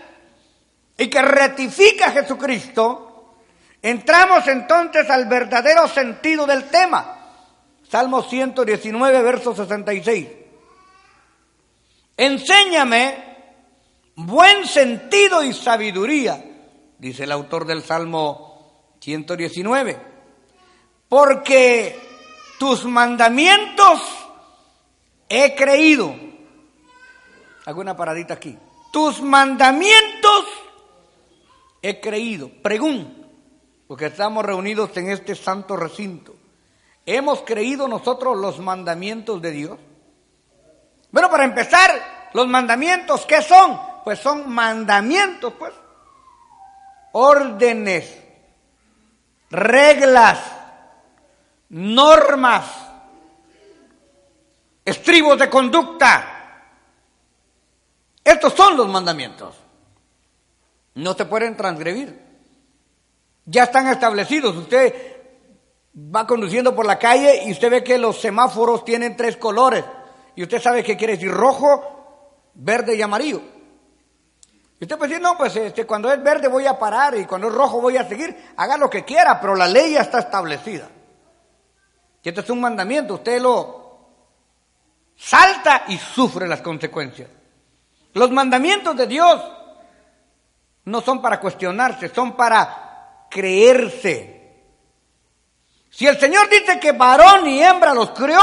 y 0.97 1.09
que 1.09 1.21
ratifica 1.21 2.11
Jesucristo, 2.11 3.35
entramos 3.81 4.47
entonces 4.47 5.09
al 5.09 5.25
verdadero 5.25 5.87
sentido 5.87 6.45
del 6.45 6.65
tema. 6.65 7.22
Salmo 7.93 8.23
119, 8.23 9.21
verso 9.21 9.53
66. 9.53 10.27
Enséñame 12.17 13.35
buen 14.15 14.65
sentido 14.65 15.43
y 15.43 15.53
sabiduría, 15.53 16.43
dice 16.97 17.25
el 17.25 17.31
autor 17.31 17.67
del 17.67 17.83
Salmo 17.83 18.95
119, 18.99 20.01
porque 21.07 21.99
tus 22.57 22.83
mandamientos 22.85 24.01
he 25.29 25.53
creído. 25.53 26.15
Hago 27.63 27.79
una 27.79 27.95
paradita 27.95 28.33
aquí. 28.33 28.57
Tus 28.91 29.21
mandamientos 29.21 30.45
he 31.79 31.99
creído. 31.99 32.49
Pregunto, 32.63 33.27
porque 33.85 34.07
estamos 34.07 34.43
reunidos 34.43 34.97
en 34.97 35.11
este 35.11 35.35
santo 35.35 35.77
recinto. 35.77 36.33
¿Hemos 37.05 37.41
creído 37.41 37.87
nosotros 37.87 38.37
los 38.37 38.59
mandamientos 38.59 39.41
de 39.41 39.51
Dios? 39.51 39.79
Bueno, 41.11 41.29
para 41.29 41.43
empezar, 41.43 42.29
los 42.33 42.47
mandamientos, 42.47 43.25
¿qué 43.25 43.41
son? 43.41 43.79
Pues 44.03 44.19
son 44.19 44.49
mandamientos, 44.49 45.53
pues. 45.53 45.73
Órdenes, 47.11 48.19
reglas, 49.51 50.39
normas, 51.69 52.65
estribos 54.83 55.37
de 55.37 55.49
conducta. 55.49 56.29
Estos 58.23 58.53
son 58.53 58.77
los 58.77 58.87
mandamientos. 58.87 59.55
No 60.95 61.13
se 61.13 61.25
pueden 61.25 61.57
transgredir. 61.57 62.19
Ya 63.45 63.63
están 63.63 63.87
establecidos. 63.87 64.55
Usted 64.55 65.12
va 65.95 66.25
conduciendo 66.25 66.75
por 66.75 66.85
la 66.85 66.97
calle 66.97 67.43
y 67.45 67.51
usted 67.51 67.69
ve 67.69 67.83
que 67.83 67.97
los 67.97 68.19
semáforos 68.19 68.83
tienen 68.83 69.15
tres 69.15 69.37
colores. 69.37 69.83
Y 70.35 70.43
usted 70.43 70.61
sabe 70.61 70.83
qué 70.83 70.97
quiere 70.97 71.13
decir 71.13 71.31
rojo, 71.31 72.51
verde 72.55 72.95
y 72.95 73.01
amarillo. 73.01 73.41
Y 74.79 74.85
usted 74.85 74.97
puede 74.97 75.09
decir, 75.09 75.23
no, 75.23 75.37
pues 75.37 75.55
este, 75.55 75.85
cuando 75.85 76.11
es 76.11 76.21
verde 76.21 76.47
voy 76.47 76.65
a 76.65 76.77
parar 76.77 77.15
y 77.15 77.25
cuando 77.25 77.47
es 77.47 77.53
rojo 77.53 77.79
voy 77.79 77.97
a 77.97 78.07
seguir. 78.07 78.35
Haga 78.57 78.77
lo 78.77 78.89
que 78.89 79.05
quiera, 79.05 79.39
pero 79.39 79.55
la 79.55 79.67
ley 79.67 79.93
ya 79.93 80.01
está 80.01 80.19
establecida. 80.19 80.89
Y 82.23 82.29
este 82.29 82.41
es 82.41 82.49
un 82.49 82.59
mandamiento. 82.59 83.15
Usted 83.15 83.41
lo 83.41 83.83
salta 85.15 85.83
y 85.87 85.97
sufre 85.97 86.47
las 86.47 86.61
consecuencias. 86.61 87.29
Los 88.13 88.31
mandamientos 88.31 88.95
de 88.95 89.07
Dios 89.07 89.41
no 90.85 91.01
son 91.01 91.21
para 91.21 91.39
cuestionarse, 91.39 92.09
son 92.09 92.35
para 92.35 93.27
creerse. 93.29 94.32
Si 95.93 96.07
el 96.07 96.19
Señor 96.19 96.49
dice 96.49 96.79
que 96.79 96.91
varón 96.91 97.45
y 97.47 97.61
hembra 97.61 97.93
los 97.93 98.09
creó, 98.09 98.41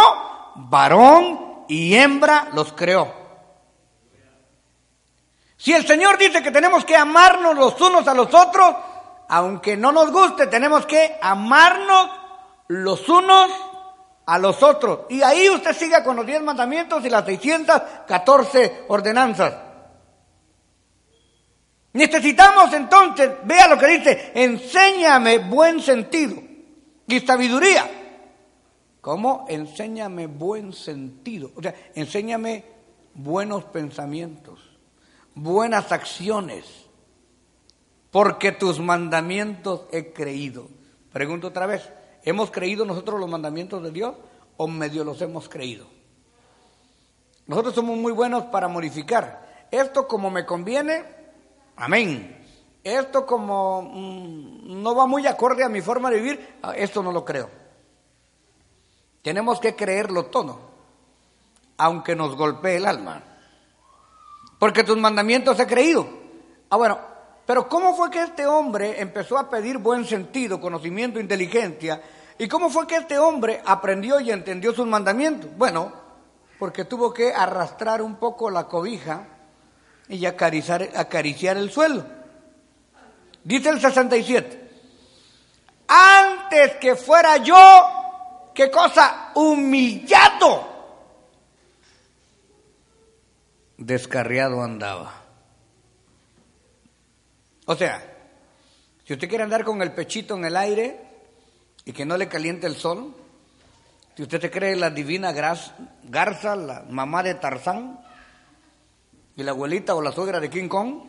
varón 0.54 1.64
y 1.68 1.96
hembra 1.96 2.46
los 2.52 2.72
creó. 2.74 3.12
Si 5.56 5.72
el 5.72 5.84
Señor 5.84 6.16
dice 6.16 6.44
que 6.44 6.52
tenemos 6.52 6.84
que 6.84 6.94
amarnos 6.94 7.56
los 7.56 7.80
unos 7.80 8.06
a 8.06 8.14
los 8.14 8.32
otros, 8.32 8.76
aunque 9.28 9.76
no 9.76 9.90
nos 9.90 10.12
guste, 10.12 10.46
tenemos 10.46 10.86
que 10.86 11.18
amarnos 11.20 12.10
los 12.68 13.08
unos 13.08 13.50
a 14.26 14.38
los 14.38 14.62
otros. 14.62 15.00
Y 15.08 15.20
ahí 15.20 15.50
usted 15.50 15.74
siga 15.74 16.04
con 16.04 16.14
los 16.14 16.24
diez 16.24 16.40
mandamientos 16.40 17.04
y 17.04 17.10
las 17.10 17.24
614 17.24 18.84
ordenanzas. 18.86 19.54
Necesitamos 21.94 22.72
entonces, 22.74 23.28
vea 23.42 23.66
lo 23.66 23.76
que 23.76 23.86
dice, 23.88 24.30
enséñame 24.36 25.38
buen 25.38 25.80
sentido 25.80 26.49
y 27.16 27.20
sabiduría. 27.20 27.90
¿Cómo? 29.00 29.46
Enséñame 29.48 30.26
buen 30.26 30.72
sentido. 30.72 31.50
O 31.56 31.62
sea, 31.62 31.74
enséñame 31.94 32.64
buenos 33.14 33.64
pensamientos, 33.64 34.60
buenas 35.34 35.90
acciones, 35.92 36.64
porque 38.10 38.52
tus 38.52 38.78
mandamientos 38.78 39.86
he 39.92 40.12
creído. 40.12 40.68
Pregunto 41.12 41.48
otra 41.48 41.66
vez, 41.66 41.88
¿hemos 42.24 42.50
creído 42.50 42.84
nosotros 42.84 43.18
los 43.18 43.28
mandamientos 43.28 43.82
de 43.82 43.90
Dios 43.90 44.14
o 44.56 44.66
medio 44.66 45.04
los 45.04 45.20
hemos 45.22 45.48
creído? 45.48 45.86
Nosotros 47.46 47.74
somos 47.74 47.96
muy 47.96 48.12
buenos 48.12 48.44
para 48.44 48.68
modificar. 48.68 49.66
Esto 49.70 50.06
como 50.06 50.30
me 50.30 50.44
conviene, 50.44 51.20
Amén. 51.80 52.39
Esto 52.82 53.26
como 53.26 53.82
mm, 53.82 54.82
no 54.82 54.94
va 54.94 55.06
muy 55.06 55.26
acorde 55.26 55.62
a 55.64 55.68
mi 55.68 55.82
forma 55.82 56.10
de 56.10 56.16
vivir, 56.16 56.58
ah, 56.62 56.72
esto 56.74 57.02
no 57.02 57.12
lo 57.12 57.24
creo. 57.24 57.50
Tenemos 59.22 59.60
que 59.60 59.76
creerlo 59.76 60.26
todo, 60.26 60.58
aunque 61.76 62.16
nos 62.16 62.36
golpee 62.36 62.76
el 62.76 62.86
alma. 62.86 63.22
Porque 64.58 64.84
tus 64.84 64.96
mandamientos 64.96 65.58
he 65.60 65.66
creído. 65.66 66.06
Ah, 66.70 66.76
bueno, 66.76 66.98
pero 67.44 67.68
¿cómo 67.68 67.94
fue 67.94 68.10
que 68.10 68.22
este 68.22 68.46
hombre 68.46 69.00
empezó 69.00 69.38
a 69.38 69.50
pedir 69.50 69.78
buen 69.78 70.06
sentido, 70.06 70.60
conocimiento, 70.60 71.20
inteligencia? 71.20 72.00
¿Y 72.38 72.48
cómo 72.48 72.70
fue 72.70 72.86
que 72.86 72.96
este 72.96 73.18
hombre 73.18 73.60
aprendió 73.66 74.20
y 74.20 74.30
entendió 74.30 74.72
sus 74.72 74.86
mandamientos? 74.86 75.50
Bueno, 75.56 75.92
porque 76.58 76.86
tuvo 76.86 77.12
que 77.12 77.34
arrastrar 77.34 78.00
un 78.00 78.16
poco 78.16 78.50
la 78.50 78.66
cobija 78.66 79.26
y 80.08 80.24
acariciar, 80.24 80.88
acariciar 80.96 81.58
el 81.58 81.70
suelo. 81.70 82.19
Dice 83.44 83.70
el 83.70 83.80
67, 83.80 84.70
antes 85.88 86.76
que 86.76 86.94
fuera 86.94 87.38
yo, 87.38 87.56
¿qué 88.54 88.70
cosa? 88.70 89.32
Humillado. 89.34 90.68
Descarriado 93.78 94.62
andaba. 94.62 95.14
O 97.66 97.74
sea, 97.74 98.02
si 99.04 99.14
usted 99.14 99.28
quiere 99.28 99.44
andar 99.44 99.64
con 99.64 99.80
el 99.80 99.92
pechito 99.92 100.36
en 100.36 100.44
el 100.44 100.56
aire 100.56 101.00
y 101.84 101.92
que 101.92 102.04
no 102.04 102.16
le 102.16 102.28
caliente 102.28 102.66
el 102.66 102.76
sol, 102.76 103.14
si 104.16 104.22
usted 104.22 104.40
se 104.40 104.50
cree 104.50 104.76
la 104.76 104.90
divina 104.90 105.32
Garza, 105.32 106.56
la 106.56 106.84
mamá 106.88 107.22
de 107.22 107.34
Tarzán, 107.36 108.00
y 109.36 109.42
la 109.42 109.52
abuelita 109.52 109.94
o 109.94 110.02
la 110.02 110.12
suegra 110.12 110.40
de 110.40 110.50
King 110.50 110.68
Kong, 110.68 111.02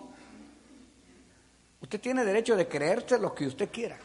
usted 1.92 2.00
tiene 2.00 2.24
derecho 2.24 2.56
de 2.56 2.70
creerse 2.70 3.20
lo 3.20 3.36
que 3.36 3.48
usted 3.48 3.70
quiera. 3.70 3.98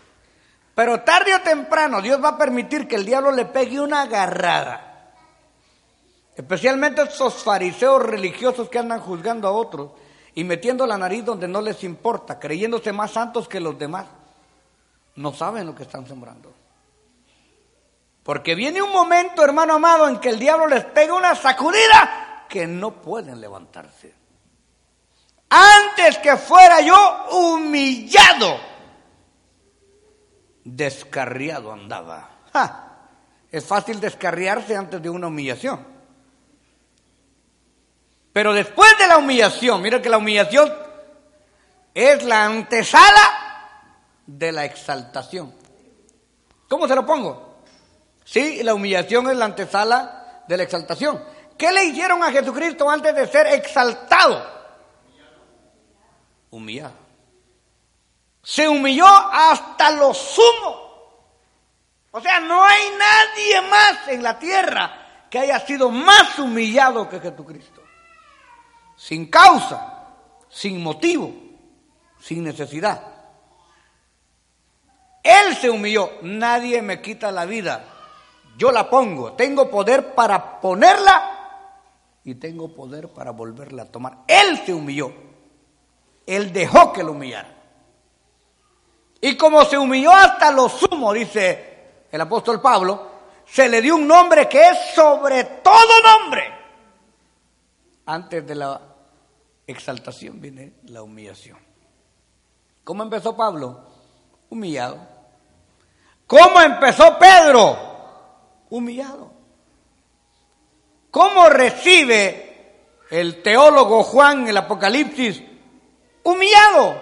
Pero 0.74 1.02
tarde 1.02 1.32
o 1.32 1.40
temprano 1.40 2.02
Dios 2.02 2.20
va 2.22 2.30
a 2.30 2.36
permitir 2.36 2.88
que 2.88 2.96
el 2.96 3.06
diablo 3.06 3.30
le 3.30 3.44
pegue 3.44 3.78
una 3.78 4.02
agarrada. 4.02 5.12
Especialmente 6.34 7.02
esos 7.02 7.44
fariseos 7.44 8.02
religiosos 8.02 8.68
que 8.68 8.80
andan 8.80 8.98
juzgando 8.98 9.46
a 9.46 9.52
otros 9.52 9.92
y 10.34 10.42
metiendo 10.42 10.84
la 10.84 10.98
nariz 10.98 11.24
donde 11.24 11.46
no 11.46 11.60
les 11.60 11.84
importa, 11.84 12.40
creyéndose 12.40 12.92
más 12.92 13.12
santos 13.12 13.46
que 13.46 13.60
los 13.60 13.78
demás. 13.78 14.06
No 15.14 15.32
saben 15.32 15.64
lo 15.64 15.74
que 15.76 15.84
están 15.84 16.08
sembrando. 16.08 16.52
Porque 18.24 18.56
viene 18.56 18.82
un 18.82 18.90
momento, 18.90 19.44
hermano 19.44 19.74
amado, 19.74 20.08
en 20.08 20.18
que 20.18 20.30
el 20.30 20.40
diablo 20.40 20.66
les 20.66 20.84
pega 20.86 21.14
una 21.14 21.36
sacudida 21.36 22.46
que 22.48 22.66
no 22.66 23.00
pueden 23.00 23.40
levantarse. 23.40 24.25
Antes 25.48 26.18
que 26.18 26.36
fuera 26.36 26.80
yo 26.80 27.26
humillado 27.30 28.58
descarriado 30.66 31.72
andaba. 31.72 32.30
Es 33.50 33.64
fácil 33.64 34.00
descarriarse 34.00 34.76
antes 34.76 35.00
de 35.00 35.08
una 35.08 35.28
humillación. 35.28 35.86
Pero 38.32 38.52
después 38.52 38.98
de 38.98 39.06
la 39.06 39.18
humillación, 39.18 39.80
mira 39.80 40.02
que 40.02 40.10
la 40.10 40.18
humillación 40.18 40.74
es 41.94 42.22
la 42.24 42.44
antesala 42.44 43.70
de 44.26 44.52
la 44.52 44.64
exaltación. 44.64 45.54
¿Cómo 46.68 46.88
se 46.88 46.94
lo 46.94 47.06
pongo? 47.06 47.62
Sí, 48.24 48.62
la 48.62 48.74
humillación 48.74 49.30
es 49.30 49.36
la 49.36 49.44
antesala 49.44 50.42
de 50.48 50.56
la 50.56 50.64
exaltación. 50.64 51.22
¿Qué 51.56 51.72
le 51.72 51.84
hicieron 51.84 52.22
a 52.22 52.32
Jesucristo 52.32 52.90
antes 52.90 53.14
de 53.14 53.26
ser 53.28 53.46
exaltado? 53.46 54.44
Humillado 56.50 57.06
se 58.46 58.68
humilló 58.68 59.08
hasta 59.08 59.90
lo 59.90 60.14
sumo. 60.14 60.86
O 62.12 62.20
sea, 62.20 62.38
no 62.38 62.64
hay 62.64 62.90
nadie 62.96 63.60
más 63.62 64.06
en 64.06 64.22
la 64.22 64.38
tierra 64.38 65.26
que 65.28 65.40
haya 65.40 65.58
sido 65.58 65.90
más 65.90 66.38
humillado 66.38 67.08
que 67.08 67.18
Jesucristo. 67.18 67.82
Sin 68.94 69.26
causa, 69.26 70.14
sin 70.48 70.80
motivo, 70.80 71.34
sin 72.20 72.44
necesidad. 72.44 73.02
Él 75.24 75.56
se 75.56 75.68
humilló. 75.68 76.12
Nadie 76.22 76.82
me 76.82 77.02
quita 77.02 77.32
la 77.32 77.46
vida. 77.46 77.84
Yo 78.56 78.70
la 78.70 78.88
pongo. 78.88 79.32
Tengo 79.32 79.68
poder 79.68 80.14
para 80.14 80.60
ponerla 80.60 81.80
y 82.22 82.36
tengo 82.36 82.72
poder 82.72 83.08
para 83.08 83.32
volverla 83.32 83.82
a 83.82 83.86
tomar. 83.86 84.18
Él 84.28 84.62
se 84.64 84.72
humilló. 84.72 85.25
Él 86.26 86.52
dejó 86.52 86.92
que 86.92 87.04
lo 87.04 87.12
humillara. 87.12 87.54
Y 89.20 89.36
como 89.36 89.64
se 89.64 89.78
humilló 89.78 90.12
hasta 90.12 90.50
lo 90.50 90.68
sumo, 90.68 91.12
dice 91.12 91.76
el 92.10 92.20
apóstol 92.20 92.60
Pablo, 92.60 93.10
se 93.46 93.68
le 93.68 93.80
dio 93.80 93.94
un 93.94 94.06
nombre 94.06 94.48
que 94.48 94.60
es 94.60 94.94
sobre 94.94 95.44
todo 95.44 96.02
nombre. 96.02 96.44
Antes 98.06 98.46
de 98.46 98.54
la 98.54 98.80
exaltación 99.66 100.40
viene 100.40 100.74
la 100.84 101.02
humillación. 101.02 101.58
¿Cómo 102.84 103.02
empezó 103.02 103.36
Pablo? 103.36 103.84
Humillado. 104.50 104.98
¿Cómo 106.26 106.60
empezó 106.60 107.18
Pedro? 107.18 107.76
Humillado. 108.70 109.32
¿Cómo 111.10 111.48
recibe 111.48 112.92
el 113.10 113.42
teólogo 113.42 114.02
Juan 114.02 114.46
el 114.46 114.56
Apocalipsis? 114.56 115.42
Humillado. 116.26 117.00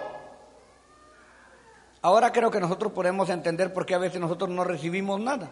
Ahora 2.03 2.31
creo 2.31 2.51
que 2.51 2.59
nosotros 2.59 2.91
podemos 2.91 3.27
entender 3.29 3.73
por 3.73 3.87
qué 3.87 3.95
a 3.95 3.97
veces 3.97 4.21
nosotros 4.21 4.51
no 4.51 4.63
recibimos 4.63 5.19
nada. 5.19 5.49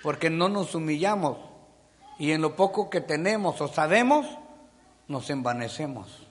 Porque 0.00 0.30
no 0.30 0.48
nos 0.48 0.76
humillamos 0.76 1.38
y 2.20 2.30
en 2.30 2.40
lo 2.40 2.54
poco 2.54 2.88
que 2.88 3.00
tenemos 3.00 3.60
o 3.60 3.66
sabemos, 3.66 4.28
nos 5.08 5.28
envanecemos. 5.28 6.28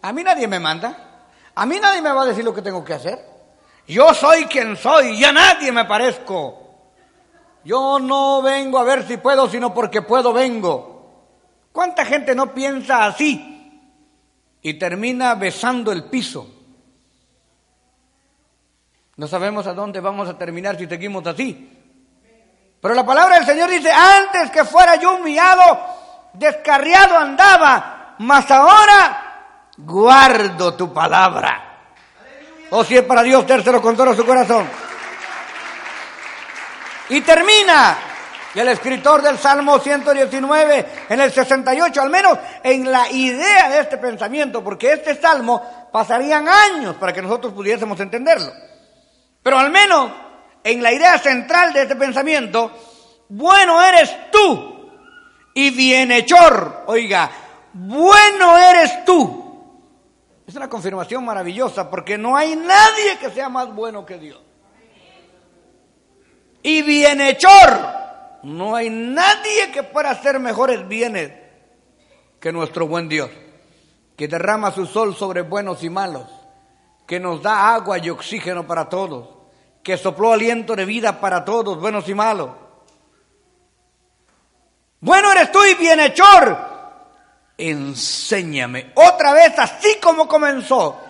A 0.00 0.10
mí 0.14 0.24
nadie 0.24 0.48
me 0.48 0.58
manda. 0.58 1.26
A 1.54 1.66
mí 1.66 1.78
nadie 1.78 2.00
me 2.00 2.12
va 2.12 2.22
a 2.22 2.26
decir 2.26 2.46
lo 2.46 2.54
que 2.54 2.62
tengo 2.62 2.82
que 2.82 2.94
hacer. 2.94 3.18
Yo 3.86 4.14
soy 4.14 4.46
quien 4.46 4.74
soy, 4.74 5.18
ya 5.18 5.32
nadie 5.32 5.70
me 5.70 5.84
parezco. 5.84 6.62
Yo 7.62 7.98
no 7.98 8.40
vengo 8.40 8.78
a 8.78 8.84
ver 8.84 9.06
si 9.06 9.18
puedo, 9.18 9.50
sino 9.50 9.74
porque 9.74 10.00
puedo 10.00 10.32
vengo. 10.32 10.93
¿Cuánta 11.74 12.06
gente 12.06 12.34
no 12.34 12.54
piensa 12.54 13.04
así? 13.04 13.50
y 14.66 14.74
termina 14.74 15.34
besando 15.34 15.92
el 15.92 16.04
piso. 16.04 16.48
No 19.16 19.28
sabemos 19.28 19.66
a 19.66 19.74
dónde 19.74 20.00
vamos 20.00 20.26
a 20.26 20.38
terminar 20.38 20.78
si 20.78 20.86
seguimos 20.86 21.24
así. 21.26 21.70
Pero 22.80 22.94
la 22.94 23.04
palabra 23.04 23.36
del 23.36 23.44
Señor 23.44 23.68
dice, 23.68 23.92
antes 23.92 24.50
que 24.50 24.64
fuera 24.64 24.96
yo 24.96 25.16
humillado, 25.16 25.62
descarriado 26.32 27.18
andaba, 27.18 28.16
mas 28.20 28.50
ahora 28.50 29.72
guardo 29.76 30.74
tu 30.74 30.94
palabra. 30.94 31.82
O 32.70 32.78
oh, 32.78 32.84
si 32.84 32.96
es 32.96 33.04
para 33.04 33.22
Dios, 33.22 33.46
tercero 33.46 33.82
con 33.82 33.94
todo 33.94 34.14
su 34.14 34.24
corazón. 34.24 34.66
Y 37.10 37.20
termina 37.20 37.98
y 38.54 38.60
el 38.60 38.68
escritor 38.68 39.20
del 39.20 39.36
Salmo 39.36 39.80
119, 39.80 40.86
en 41.08 41.20
el 41.20 41.32
68, 41.32 42.00
al 42.00 42.10
menos 42.10 42.38
en 42.62 42.90
la 42.90 43.10
idea 43.10 43.68
de 43.68 43.80
este 43.80 43.98
pensamiento, 43.98 44.62
porque 44.62 44.92
este 44.92 45.20
salmo 45.20 45.88
pasarían 45.90 46.48
años 46.48 46.94
para 46.96 47.12
que 47.12 47.20
nosotros 47.20 47.52
pudiésemos 47.52 47.98
entenderlo. 47.98 48.52
Pero 49.42 49.58
al 49.58 49.70
menos 49.70 50.10
en 50.62 50.82
la 50.82 50.92
idea 50.92 51.18
central 51.18 51.72
de 51.72 51.82
este 51.82 51.96
pensamiento, 51.96 52.70
bueno 53.28 53.82
eres 53.82 54.30
tú 54.30 54.90
y 55.52 55.70
bienhechor, 55.70 56.84
oiga, 56.86 57.30
bueno 57.72 58.56
eres 58.56 59.04
tú. 59.04 59.42
Es 60.46 60.54
una 60.54 60.68
confirmación 60.68 61.24
maravillosa 61.24 61.90
porque 61.90 62.16
no 62.16 62.36
hay 62.36 62.54
nadie 62.54 63.18
que 63.18 63.30
sea 63.30 63.48
más 63.48 63.74
bueno 63.74 64.06
que 64.06 64.18
Dios. 64.18 64.40
Y 66.62 66.82
bienhechor, 66.82 68.03
no 68.44 68.76
hay 68.76 68.90
nadie 68.90 69.72
que 69.72 69.82
pueda 69.82 70.10
hacer 70.10 70.38
mejores 70.38 70.86
bienes 70.86 71.32
que 72.38 72.52
nuestro 72.52 72.86
buen 72.86 73.08
Dios, 73.08 73.30
que 74.16 74.28
derrama 74.28 74.70
su 74.70 74.86
sol 74.86 75.16
sobre 75.16 75.40
buenos 75.40 75.82
y 75.82 75.88
malos, 75.88 76.28
que 77.06 77.18
nos 77.18 77.42
da 77.42 77.74
agua 77.74 77.98
y 77.98 78.10
oxígeno 78.10 78.66
para 78.66 78.88
todos, 78.88 79.28
que 79.82 79.96
sopló 79.96 80.34
aliento 80.34 80.76
de 80.76 80.84
vida 80.84 81.20
para 81.20 81.44
todos, 81.44 81.80
buenos 81.80 82.06
y 82.08 82.14
malos. 82.14 82.50
Bueno 85.00 85.32
eres 85.32 85.50
tú 85.50 85.64
y 85.64 85.74
bienhechor. 85.74 86.74
Enséñame, 87.56 88.92
otra 88.94 89.32
vez 89.32 89.58
así 89.58 89.98
como 90.02 90.28
comenzó, 90.28 91.00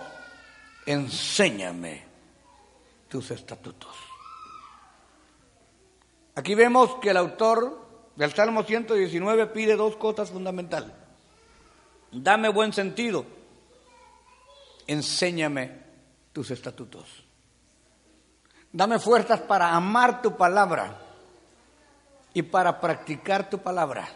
enséñame 0.85 2.05
tus 3.09 3.31
estatutos. 3.31 4.04
Aquí 6.35 6.53
vemos 6.53 6.95
que 7.01 7.11
el 7.11 7.17
autor 7.17 7.81
del 8.15 8.33
Salmo 8.33 8.63
119 8.63 9.47
pide 9.47 9.75
dos 9.75 9.95
cosas 9.95 10.29
fundamentales. 10.29 10.91
Dame 12.11 12.49
buen 12.49 12.73
sentido. 12.73 13.25
Enséñame 14.87 15.83
tus 16.33 16.51
estatutos. 16.51 17.23
Dame 18.71 18.99
fuerzas 18.99 19.39
para 19.39 19.73
amar 19.73 20.21
tu 20.21 20.35
palabra 20.35 20.97
y 22.33 22.41
para 22.41 22.81
practicar 22.81 23.49
tu 23.49 23.59
palabra. 23.59 24.07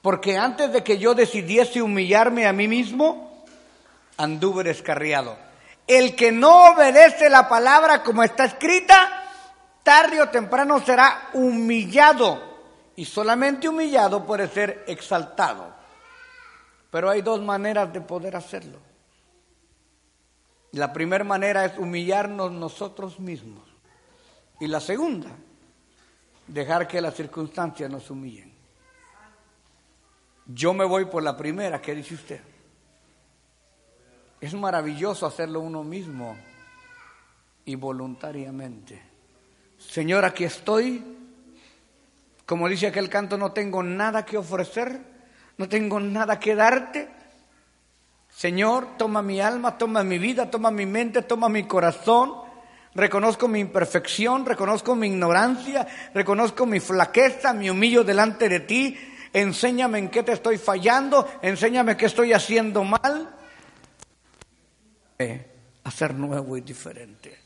Porque 0.00 0.36
antes 0.36 0.72
de 0.72 0.84
que 0.84 0.98
yo 0.98 1.14
decidiese 1.14 1.82
humillarme 1.82 2.46
a 2.46 2.52
mí 2.52 2.68
mismo, 2.68 3.44
anduve 4.16 4.62
descarriado. 4.62 5.36
El 5.88 6.14
que 6.14 6.30
no 6.30 6.72
obedece 6.72 7.28
la 7.28 7.48
palabra 7.48 8.04
como 8.04 8.22
está 8.22 8.44
escrita, 8.44 9.25
tarde 9.86 10.20
o 10.20 10.28
temprano 10.28 10.82
será 10.82 11.30
humillado 11.34 12.42
y 12.96 13.04
solamente 13.04 13.68
humillado 13.68 14.26
puede 14.26 14.48
ser 14.48 14.82
exaltado. 14.88 15.72
Pero 16.90 17.08
hay 17.08 17.22
dos 17.22 17.40
maneras 17.40 17.92
de 17.92 18.00
poder 18.00 18.34
hacerlo. 18.34 18.80
La 20.72 20.92
primera 20.92 21.22
manera 21.22 21.64
es 21.64 21.78
humillarnos 21.78 22.50
nosotros 22.50 23.20
mismos. 23.20 23.62
Y 24.58 24.66
la 24.66 24.80
segunda, 24.80 25.30
dejar 26.48 26.88
que 26.88 27.00
las 27.00 27.14
circunstancias 27.14 27.88
nos 27.88 28.10
humillen. 28.10 28.52
Yo 30.46 30.74
me 30.74 30.84
voy 30.84 31.04
por 31.04 31.22
la 31.22 31.36
primera, 31.36 31.80
¿qué 31.80 31.94
dice 31.94 32.14
usted? 32.14 32.40
Es 34.40 34.52
maravilloso 34.52 35.26
hacerlo 35.26 35.60
uno 35.60 35.84
mismo 35.84 36.36
y 37.64 37.76
voluntariamente. 37.76 39.15
Señor, 39.90 40.24
aquí 40.24 40.44
estoy. 40.44 41.02
Como 42.44 42.68
dice 42.68 42.86
aquel 42.86 43.08
canto, 43.08 43.36
no 43.36 43.52
tengo 43.52 43.82
nada 43.82 44.24
que 44.24 44.36
ofrecer, 44.36 45.00
no 45.58 45.68
tengo 45.68 45.98
nada 45.98 46.38
que 46.38 46.54
darte. 46.54 47.08
Señor, 48.30 48.98
toma 48.98 49.22
mi 49.22 49.40
alma, 49.40 49.78
toma 49.78 50.04
mi 50.04 50.18
vida, 50.18 50.50
toma 50.50 50.70
mi 50.70 50.86
mente, 50.86 51.22
toma 51.22 51.48
mi 51.48 51.64
corazón. 51.64 52.34
Reconozco 52.94 53.48
mi 53.48 53.60
imperfección, 53.60 54.46
reconozco 54.46 54.94
mi 54.94 55.08
ignorancia, 55.08 55.86
reconozco 56.14 56.66
mi 56.66 56.80
flaqueza, 56.80 57.52
me 57.52 57.70
humillo 57.70 58.04
delante 58.04 58.48
de 58.48 58.60
ti. 58.60 58.96
Enséñame 59.32 59.98
en 59.98 60.08
qué 60.08 60.22
te 60.22 60.32
estoy 60.32 60.56
fallando, 60.56 61.28
enséñame 61.42 61.96
qué 61.96 62.06
estoy 62.06 62.32
haciendo 62.32 62.84
mal. 62.84 63.34
hacer 65.84 66.14
nuevo 66.14 66.56
y 66.56 66.60
diferente. 66.60 67.45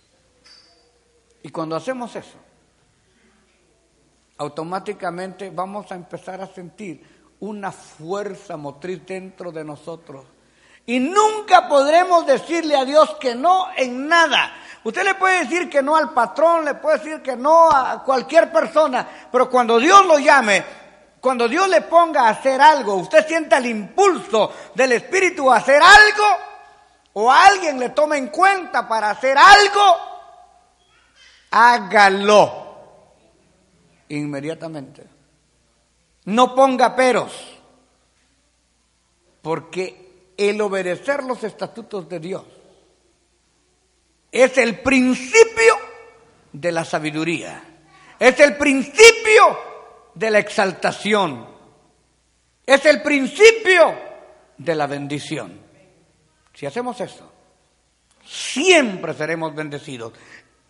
Y 1.43 1.51
cuando 1.51 1.77
hacemos 1.77 2.15
eso, 2.17 2.39
automáticamente 4.39 5.51
vamos 5.51 5.91
a 5.93 5.95
empezar 5.95 6.41
a 6.41 6.47
sentir 6.47 7.21
una 7.41 7.73
fuerza 7.73 8.57
motriz 8.57 9.05
dentro 9.07 9.51
de 9.51 9.65
nosotros. 9.65 10.25
Y 10.87 10.99
nunca 10.99 11.69
podremos 11.69 12.27
decirle 12.27 12.77
a 12.77 12.85
Dios 12.85 13.17
que 13.21 13.35
no 13.35 13.69
en 13.77 14.09
nada. 14.09 14.53
Usted 14.83 15.05
le 15.05 15.15
puede 15.15 15.45
decir 15.45 15.69
que 15.69 15.83
no 15.83 15.95
al 15.95 16.13
patrón, 16.13 16.65
le 16.65 16.75
puede 16.75 16.99
decir 16.99 17.23
que 17.23 17.37
no 17.37 17.71
a 17.71 18.03
cualquier 18.03 18.51
persona, 18.51 19.07
pero 19.31 19.49
cuando 19.51 19.79
Dios 19.79 20.05
lo 20.07 20.19
llame, 20.19 20.65
cuando 21.21 21.47
Dios 21.49 21.69
le 21.69 21.83
ponga 21.83 22.23
a 22.23 22.31
hacer 22.31 22.61
algo, 22.61 22.95
usted 22.95 23.27
sienta 23.27 23.59
el 23.59 23.67
impulso 23.67 24.53
del 24.75 24.93
Espíritu 24.93 25.53
a 25.53 25.57
hacer 25.57 25.83
algo, 25.83 26.25
o 27.13 27.31
alguien 27.31 27.79
le 27.79 27.91
toma 27.91 28.17
en 28.17 28.29
cuenta 28.29 28.89
para 28.89 29.11
hacer 29.11 29.37
algo, 29.37 30.10
hágalo 31.51 32.61
inmediatamente. 34.09 35.05
No 36.25 36.55
ponga 36.55 36.95
peros, 36.95 37.33
porque 39.43 40.35
el 40.37 40.61
obedecer 40.61 41.25
los 41.25 41.43
estatutos 41.45 42.09
de 42.09 42.21
Dios 42.21 42.45
es 44.31 44.59
el 44.59 44.81
principio 44.81 45.75
de 46.53 46.73
la 46.73 46.85
sabiduría, 46.85 47.63
es 48.19 48.39
el 48.41 48.57
principio 48.57 49.59
de 50.15 50.31
la 50.31 50.39
exaltación, 50.39 51.49
es 52.67 52.85
el 52.85 53.03
principio 53.03 53.95
de 54.57 54.75
la 54.75 54.87
bendición. 54.87 55.61
Si 56.55 56.67
hacemos 56.67 57.01
eso, 57.01 57.31
siempre 58.25 59.15
seremos 59.15 59.55
bendecidos. 59.55 60.13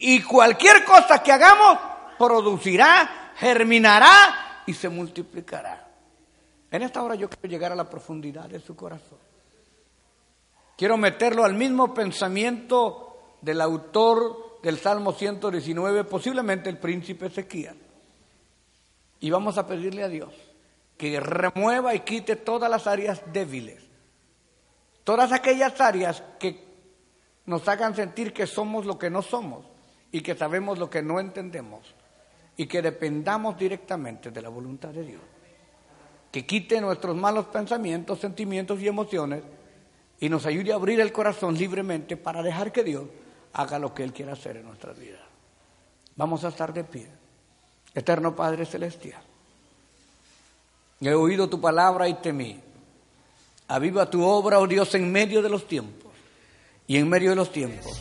Y 0.03 0.23
cualquier 0.23 0.83
cosa 0.85 1.23
que 1.23 1.31
hagamos 1.31 1.79
producirá, 2.19 3.33
germinará 3.37 4.63
y 4.65 4.73
se 4.73 4.89
multiplicará. 4.89 5.89
En 6.71 6.83
esta 6.83 7.03
hora 7.03 7.15
yo 7.17 7.29
quiero 7.29 7.49
llegar 7.49 7.73
a 7.73 7.77
la 7.77 7.89
profundidad 7.89 8.49
de 8.49 8.61
su 8.61 8.75
corazón. 8.75 9.19
Quiero 10.77 10.97
meterlo 10.97 11.45
al 11.45 11.53
mismo 11.53 11.93
pensamiento 11.93 13.37
del 13.43 13.61
autor 13.61 14.61
del 14.63 14.79
Salmo 14.79 15.13
119, 15.13 16.05
posiblemente 16.05 16.71
el 16.71 16.79
príncipe 16.79 17.27
Ezequiel. 17.27 17.77
Y 19.21 19.29
vamos 19.29 19.59
a 19.59 19.67
pedirle 19.67 20.03
a 20.03 20.09
Dios 20.09 20.33
que 20.97 21.21
remueva 21.21 21.95
y 21.95 22.01
quite 22.01 22.37
todas 22.37 22.71
las 22.71 22.87
áreas 22.87 23.21
débiles, 23.35 23.83
todas 25.05 25.31
aquellas 25.33 25.79
áreas 25.79 26.23
que 26.39 26.65
nos 27.45 27.69
hagan 27.69 27.95
sentir 27.95 28.33
que 28.33 28.47
somos 28.47 28.87
lo 28.87 28.99
que 28.99 29.11
no 29.11 29.21
somos 29.21 29.70
y 30.13 30.21
que 30.21 30.35
sabemos 30.35 30.79
lo 30.79 30.91
que 30.91 31.03
no 31.03 31.21
entendemos 31.21 31.81
y 32.57 32.67
que 32.67 32.83
dependamos 32.83 33.57
directamente 33.57 34.31
de 34.31 34.43
la 34.43 34.49
voluntad 34.49 34.91
de 34.91 35.05
Dios. 35.05 35.23
Que 36.31 36.47
quite 36.47 36.81
nuestros 36.81 37.17
malos 37.17 37.47
pensamientos, 37.47 38.21
sentimientos 38.21 38.81
y 38.81 38.89
emociones 38.89 39.43
y 40.21 40.29
nos 40.29 40.47
ayude 40.47 40.73
a 40.73 40.77
abrir 40.77 41.01
el 41.01 41.13
corazón 41.13 41.57
libremente 41.57 42.17
para 42.17 42.43
dejar 42.43 42.73
que 42.73 42.85
Dios 42.85 43.05
haga 43.55 43.79
lo 43.79 43.95
que 43.95 44.05
Él 44.05 44.13
quiera 44.13 44.35
hacer 44.35 44.57
en 44.59 44.67
nuestras 44.67 44.99
vidas. 44.99 45.23
Vamos 46.17 46.45
a 46.45 46.49
estar 46.49 46.73
de 46.73 46.85
pie. 46.85 47.09
Eterno 47.95 48.37
Padre 48.37 48.67
Celestial, 48.67 49.21
he 51.01 51.13
oído 51.13 51.49
tu 51.49 51.61
palabra 51.61 52.09
y 52.09 52.15
temí. 52.15 52.61
Aviva 53.67 54.09
tu 54.09 54.23
obra, 54.23 54.61
oh 54.61 54.67
Dios, 54.67 54.95
en 54.95 55.11
medio 55.11 55.43
de 55.43 55.49
los 55.49 55.67
tiempos 55.67 56.13
y 56.87 56.99
en 56.99 57.09
medio 57.09 57.31
de 57.31 57.37
los 57.37 57.51
tiempos 57.51 58.01